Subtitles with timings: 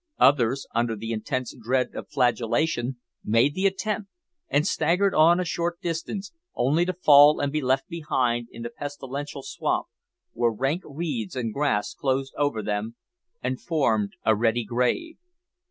[0.17, 4.09] Others, under the intense dread of flagellation, made the attempt,
[4.49, 8.71] and staggered on a short distance, only to fall and be left behind in the
[8.71, 9.85] pestilential swamp,
[10.33, 12.95] where rank reeds and grass closed over them
[13.43, 15.17] and formed a ready grave.